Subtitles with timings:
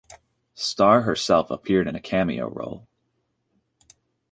[0.55, 2.87] Starr herself appeared in a cameo role.